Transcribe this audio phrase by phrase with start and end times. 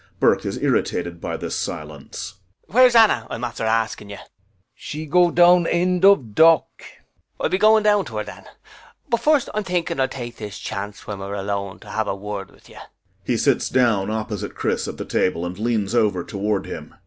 [0.19, 2.33] BURKE is irritated by this silence.]
[2.65, 4.15] Where's Anna, I'm after asking you?
[4.15, 6.65] CHRIS [Hesitating then grouchily.] She go down end of dock.
[6.75, 6.91] BURKE
[7.39, 8.45] I'll be going down to her, then.
[9.09, 12.49] But first I'm thinking I'll take this chance when we're alone to have a word
[12.49, 12.79] with you.
[13.23, 16.95] [He sits down opposite CHRIS at the table and leans over toward him.